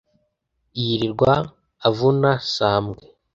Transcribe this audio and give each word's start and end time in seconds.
Yilirwa 0.81 1.33
avuna 1.87 2.31
sambwe 2.53 3.01